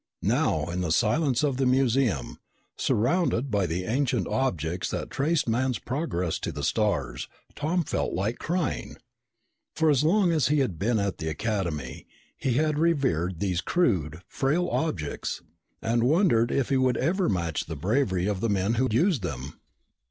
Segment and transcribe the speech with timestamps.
[0.23, 2.39] Now, in the silence of the museum,
[2.75, 8.39] surrounded by the ancient objects that traced man's progress to the stars, Tom felt like
[8.39, 8.97] crying.
[9.75, 14.23] For as long as he had been at the Academy, he had revered these crude,
[14.27, 15.43] frail objects
[15.83, 19.59] and wondered if he would ever match the bravery of the men who used them.